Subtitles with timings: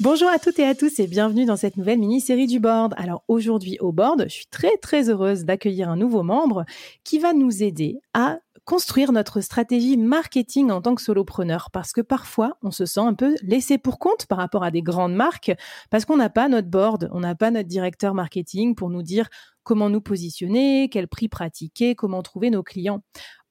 [0.00, 2.94] Bonjour à toutes et à tous et bienvenue dans cette nouvelle mini-série du board.
[2.96, 6.64] Alors aujourd'hui au board, je suis très très heureuse d'accueillir un nouveau membre
[7.02, 12.00] qui va nous aider à construire notre stratégie marketing en tant que solopreneur parce que
[12.00, 15.50] parfois on se sent un peu laissé pour compte par rapport à des grandes marques
[15.90, 19.28] parce qu'on n'a pas notre board, on n'a pas notre directeur marketing pour nous dire
[19.64, 23.02] comment nous positionner, quel prix pratiquer, comment trouver nos clients.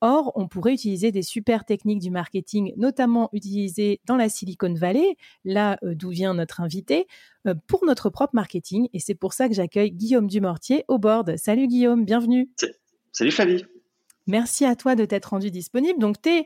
[0.01, 5.15] Or, on pourrait utiliser des super techniques du marketing, notamment utilisées dans la Silicon Valley,
[5.43, 7.07] là euh, d'où vient notre invité,
[7.47, 8.89] euh, pour notre propre marketing.
[8.93, 11.35] Et c'est pour ça que j'accueille Guillaume Dumortier au board.
[11.37, 12.49] Salut Guillaume, bienvenue.
[13.11, 13.65] Salut Flavie.
[14.27, 15.99] Merci à toi de t'être rendu disponible.
[15.99, 16.45] Donc, tu es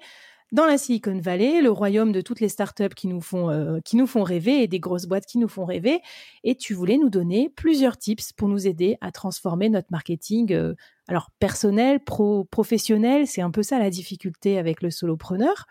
[0.52, 3.96] dans la Silicon Valley, le royaume de toutes les startups qui nous font euh, qui
[3.96, 6.02] nous font rêver et des grosses boîtes qui nous font rêver.
[6.44, 10.74] Et tu voulais nous donner plusieurs tips pour nous aider à transformer notre marketing, euh,
[11.08, 13.28] alors personnel, pro, professionnel.
[13.28, 15.68] C'est un peu ça la difficulté avec le solopreneur.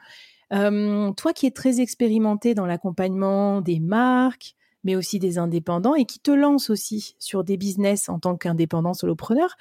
[0.52, 6.06] Euh, toi qui es très expérimenté dans l'accompagnement des marques, mais aussi des indépendants et
[6.06, 9.56] qui te lance aussi sur des business en tant qu'indépendant solopreneur,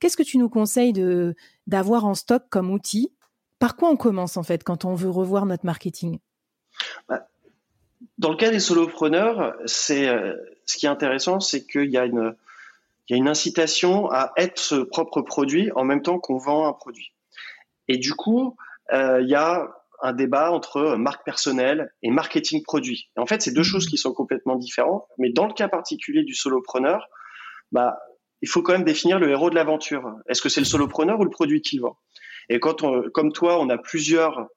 [0.00, 0.94] qu'est-ce que tu nous conseilles
[1.66, 3.12] d'avoir en stock comme outil
[3.64, 6.18] par quoi on commence en fait quand on veut revoir notre marketing?
[7.08, 7.26] Bah,
[8.18, 10.34] Dans le cas des solopreneurs, c'est euh,
[10.66, 15.72] ce qui est intéressant, c'est qu'il y a une incitation à être ce propre produit
[15.76, 17.14] en même temps qu'on vend un produit.
[17.88, 18.54] Et du coup,
[18.92, 19.66] euh, il y a
[20.02, 23.08] un débat entre marque personnelle et marketing produit.
[23.16, 25.06] En fait, c'est deux choses qui sont complètement différentes.
[25.16, 27.08] Mais dans le cas particulier du solopreneur,
[27.72, 27.98] bah,
[28.42, 30.16] il faut quand même définir le héros de l'aventure.
[30.28, 31.96] Est-ce que c'est le solopreneur ou le produit qu'il vend?
[32.48, 32.82] Et quand
[33.12, 34.48] comme toi, on a plusieurs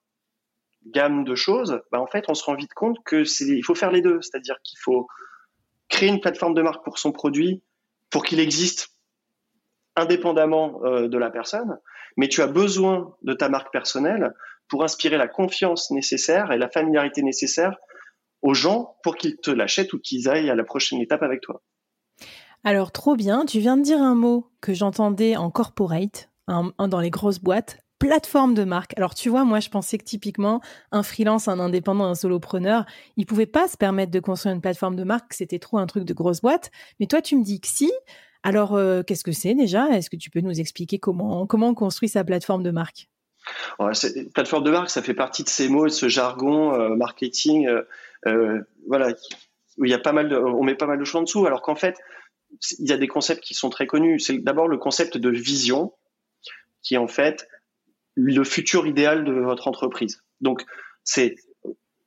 [0.85, 3.75] gammes de choses, bah en fait, on se rend vite compte que c'est, il faut
[3.75, 4.21] faire les deux.
[4.21, 5.07] C'est-à-dire qu'il faut
[5.89, 7.63] créer une plateforme de marque pour son produit,
[8.09, 8.89] pour qu'il existe
[9.95, 11.77] indépendamment euh, de la personne,
[12.17, 14.33] mais tu as besoin de ta marque personnelle
[14.69, 17.75] pour inspirer la confiance nécessaire et la familiarité nécessaire
[18.41, 21.61] aux gens pour qu'ils te l'achètent ou qu'ils aillent à la prochaine étape avec toi.
[22.63, 27.09] Alors trop bien, tu viens de dire un mot que j'entendais en corporate, dans les
[27.09, 28.93] grosses boîtes, plateforme de marque.
[28.97, 32.85] Alors tu vois, moi je pensais que typiquement un freelance, un indépendant, un solopreneur,
[33.15, 36.03] il pouvait pas se permettre de construire une plateforme de marque, c'était trop un truc
[36.03, 36.71] de grosse boîte.
[36.99, 37.91] Mais toi tu me dis que si.
[38.43, 39.89] Alors euh, qu'est-ce que c'est déjà?
[39.89, 43.09] Est-ce que tu peux nous expliquer comment comment on construit sa plateforme de marque?
[44.33, 47.67] Plateforme de marque, ça fait partie de ces mots de ce jargon euh, marketing,
[48.27, 49.13] euh, voilà,
[49.77, 51.61] où il y a pas mal on met pas mal de choses en dessous, alors
[51.61, 51.97] qu'en fait
[52.79, 54.19] il y a des concepts qui sont très connus.
[54.19, 55.93] C'est d'abord le concept de vision
[56.87, 57.49] qui est en fait
[58.15, 60.23] le futur idéal de votre entreprise.
[60.39, 60.63] Donc,
[61.03, 61.35] c'est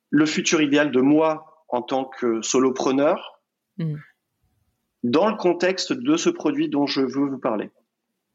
[0.09, 3.43] le futur idéal de moi en tant que solopreneur
[3.77, 3.97] mm.
[5.05, 7.71] dans le contexte de ce produit dont je veux vous parler.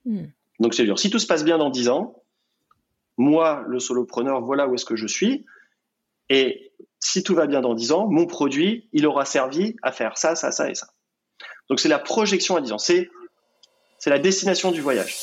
[0.05, 0.25] Mm.
[0.59, 0.99] Donc, c'est dur.
[0.99, 2.21] Si tout se passe bien dans 10 ans,
[3.17, 5.47] moi, le solopreneur, voilà où est-ce que je suis.
[6.29, 10.17] Et si tout va bien dans 10 ans, mon produit, il aura servi à faire
[10.17, 10.89] ça, ça, ça et ça.
[11.69, 12.77] Donc, c'est la projection à 10 ans.
[12.77, 13.09] C'est
[14.05, 15.15] la destination du voyage.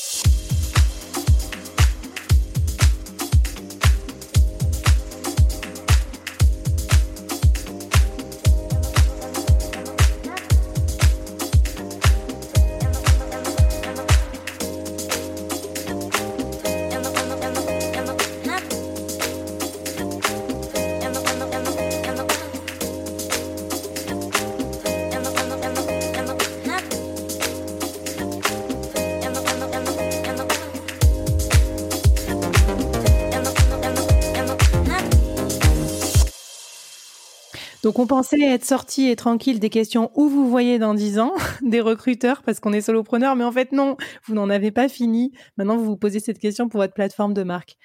[37.83, 41.33] Donc on pensait être sorti et tranquille des questions où vous voyez dans 10 ans
[41.61, 45.33] des recruteurs parce qu'on est solopreneur, mais en fait non, vous n'en avez pas fini.
[45.57, 47.75] Maintenant vous vous posez cette question pour votre plateforme de marque.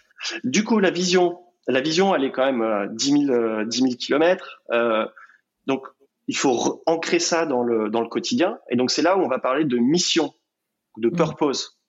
[0.45, 4.63] Du coup la vision, la vision elle est quand même 10 000, 10 000 kilomètres.
[4.73, 5.07] Euh,
[5.67, 5.83] donc
[6.29, 8.59] il faut ancrer ça dans le, dans le quotidien.
[8.71, 10.35] Et donc, c'est là où on va parler de mission,
[10.99, 11.17] de mm.
[11.17, 11.81] purpose.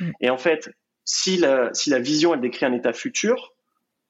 [0.00, 0.10] Mm.
[0.20, 0.70] Et en fait,
[1.04, 3.54] si la, si la vision, elle décrit un état futur,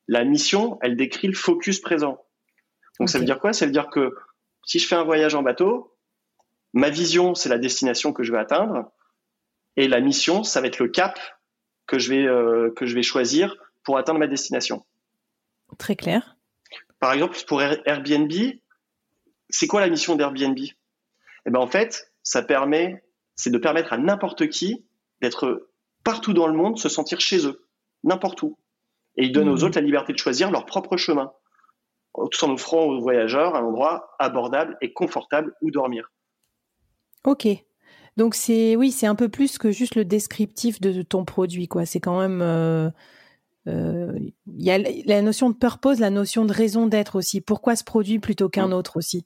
[0.06, 2.22] la mission, elle décrit le focus présent.
[2.98, 3.52] Donc, ça veut dire quoi?
[3.52, 4.14] Ça veut dire que
[4.64, 5.96] si je fais un voyage en bateau,
[6.72, 8.90] ma vision, c'est la destination que je vais atteindre.
[9.76, 11.18] Et la mission, ça va être le cap
[11.86, 14.84] que je vais, euh, que je vais choisir pour atteindre ma destination.
[15.78, 16.36] Très clair.
[16.98, 18.32] Par exemple, pour Airbnb,
[19.48, 20.58] c'est quoi la mission d'Airbnb?
[20.58, 23.02] Eh ben en fait, ça permet,
[23.36, 24.84] c'est de permettre à n'importe qui
[25.20, 25.70] d'être
[26.04, 27.66] partout dans le monde, se sentir chez eux,
[28.04, 28.58] n'importe où.
[29.16, 29.64] Et ils donnent aux mmh.
[29.64, 31.32] autres la liberté de choisir leur propre chemin,
[32.14, 36.10] tout en offrant aux voyageurs un endroit abordable et confortable où dormir.
[37.24, 37.46] Ok.
[38.16, 41.86] Donc c'est oui, c'est un peu plus que juste le descriptif de ton produit, quoi.
[41.86, 42.90] C'est quand même euh,
[43.68, 44.12] euh,
[44.46, 47.40] il y a la notion de purpose, la notion de raison d'être aussi.
[47.40, 48.72] Pourquoi ce produit plutôt qu'un mmh.
[48.72, 49.24] autre aussi?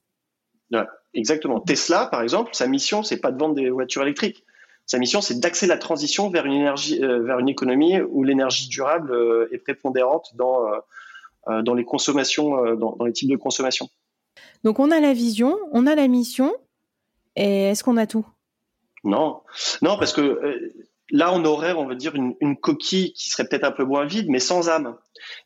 [1.14, 1.60] Exactement.
[1.60, 4.44] Tesla, par exemple, sa mission, c'est pas de vendre des voitures électriques.
[4.86, 8.68] Sa mission, c'est d'axer la transition vers une énergie, euh, vers une économie où l'énergie
[8.68, 10.78] durable euh, est prépondérante dans euh,
[11.46, 13.88] dans les consommations, dans, les types de consommation.
[14.64, 16.54] Donc on a la vision, on a la mission,
[17.36, 18.26] et est-ce qu'on a tout?
[19.04, 19.42] Non,
[19.82, 20.72] non, parce que
[21.10, 24.26] là on aurait, on va dire, une, coquille qui serait peut-être un peu moins vide,
[24.28, 24.96] mais sans âme.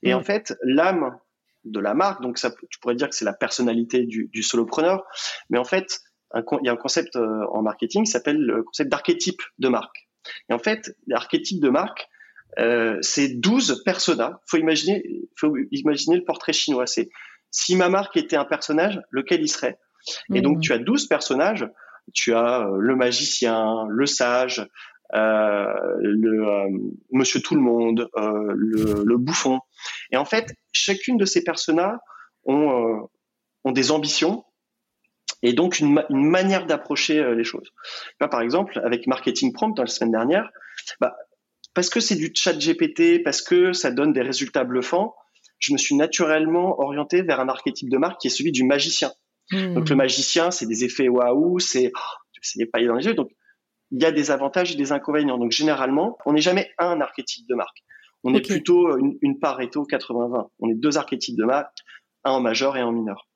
[0.02, 0.18] Et mm.
[0.18, 1.18] en fait, l'âme
[1.66, 2.22] de la marque.
[2.22, 5.04] Donc, ça, tu pourrais dire que c'est la personnalité du, solopreneur.
[5.50, 6.00] Mais en fait,
[6.34, 10.08] il y a un concept euh, en marketing qui s'appelle le concept d'archétype de marque.
[10.48, 12.08] Et en fait, l'archétype de marque,
[12.58, 14.40] euh, c'est 12 personas.
[14.46, 15.02] Faut imaginer,
[15.36, 16.86] faut imaginer le portrait chinois.
[16.86, 17.08] C'est
[17.50, 19.78] si ma marque était un personnage, lequel il serait?
[20.32, 20.60] Et donc, mmh.
[20.60, 21.68] tu as 12 personnages.
[22.14, 24.64] Tu as euh, le magicien, le sage,
[25.14, 26.68] euh, le euh,
[27.12, 29.60] Monsieur Tout le Monde, euh, le, le, bouffon.
[30.10, 31.98] Et en fait, chacune de ces personnages
[32.44, 33.08] ont,
[33.64, 34.44] ont des ambitions
[35.42, 37.72] et donc une, une manière d'approcher les choses.
[38.18, 40.50] par exemple, avec Marketing Prompt dans la semaine dernière,
[41.00, 41.16] bah,
[41.76, 45.14] parce que c'est du chat GPT, parce que ça donne des résultats bluffants,
[45.58, 49.12] je me suis naturellement orienté vers un archétype de marque qui est celui du magicien.
[49.52, 49.74] Mmh.
[49.74, 53.12] Donc le magicien, c'est des effets waouh, c'est oh, pas dans les yeux.
[53.12, 53.28] Donc
[53.90, 55.36] il y a des avantages et des inconvénients.
[55.36, 57.84] Donc généralement, on n'est jamais un archétype de marque.
[58.24, 60.48] On est plutôt une, une Pareto 80-20.
[60.60, 61.76] On est deux archétypes de marque,
[62.24, 63.28] un en majeur et un en mineur.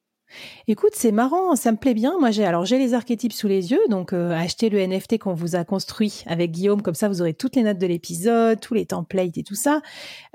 [0.68, 2.18] Écoute, c'est marrant, ça me plaît bien.
[2.18, 5.34] Moi, j'ai alors j'ai les archétypes sous les yeux, donc euh, achetez le NFT qu'on
[5.34, 8.74] vous a construit avec Guillaume, comme ça vous aurez toutes les notes de l'épisode, tous
[8.74, 9.80] les templates et tout ça.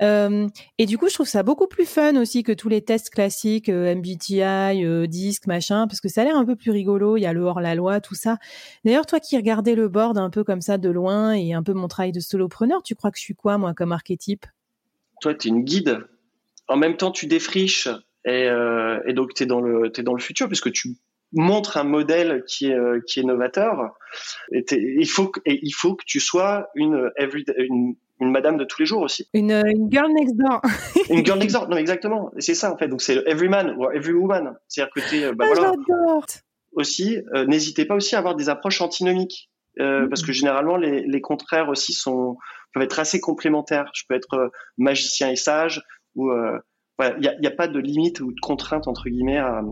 [0.02, 0.48] Euh,
[0.78, 3.68] et du coup, je trouve ça beaucoup plus fun aussi que tous les tests classiques
[3.68, 7.16] euh, MBTI, disque, machin, parce que ça a l'air un peu plus rigolo.
[7.16, 8.38] Il y a le hors la loi, tout ça.
[8.84, 11.72] D'ailleurs, toi qui regardais le board un peu comme ça de loin et un peu
[11.72, 14.46] mon travail de solopreneur, tu crois que je suis quoi moi comme archétype?
[15.20, 16.06] Toi, tu es une guide.
[16.68, 17.88] En même temps, tu défriches
[18.26, 20.96] et, euh, et donc, tu es, dans le, es dans le futur puisque tu
[21.32, 23.94] montres un modèle qui est, euh, qui est novateur.
[24.52, 28.80] Et il, faut, et il faut que tu sois une, une, une madame de tous
[28.80, 29.28] les jours aussi.
[29.32, 30.60] Une, une girl next door.
[31.10, 32.32] une girl next door, non, exactement.
[32.38, 32.88] C'est ça, en fait.
[32.88, 34.56] Donc, c'est every man ou every woman.
[34.66, 35.32] C'est-à-dire que tu es.
[35.32, 35.72] Bah, ah, voilà.
[36.72, 39.50] Aussi, euh, n'hésitez pas aussi à avoir des approches antinomiques.
[39.78, 42.38] Euh, parce que généralement, les, les contraires aussi sont,
[42.72, 43.90] peuvent être assez complémentaires.
[43.94, 45.82] Je peux être magicien et sage,
[46.14, 46.30] ou
[46.98, 49.62] il n'y a, pas de limite ou de contrainte entre guillemets à,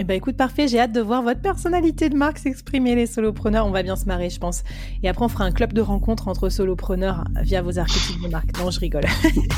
[0.00, 3.66] eh ben écoute, parfait, j'ai hâte de voir votre personnalité de marque s'exprimer, les solopreneurs.
[3.66, 4.62] On va bien se marrer, je pense.
[5.02, 8.56] Et après, on fera un club de rencontres entre solopreneurs via vos archétypes de marque.
[8.60, 9.06] Non, je rigole.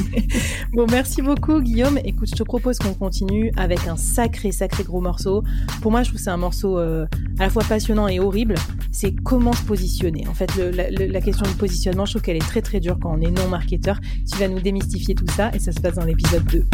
[0.72, 1.98] bon, merci beaucoup, Guillaume.
[2.04, 5.44] Écoute, je te propose qu'on continue avec un sacré, sacré gros morceau.
[5.82, 7.04] Pour moi, je trouve que c'est un morceau euh,
[7.38, 8.54] à la fois passionnant et horrible.
[8.92, 10.26] C'est comment se positionner.
[10.26, 13.14] En fait, la, la, question du positionnement, je trouve qu'elle est très, très dure quand
[13.14, 14.00] on est non-marketeur.
[14.26, 16.64] Tu vas nous démystifier tout ça et ça se passe dans l'épisode 2.